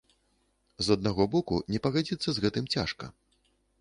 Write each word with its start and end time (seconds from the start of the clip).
З 0.87 0.95
аднаго 0.95 1.27
боку, 1.37 1.59
не 1.75 1.79
пагадзіцца 1.85 2.29
з 2.37 2.45
гэтым 2.47 2.65
цяжка. 2.77 3.05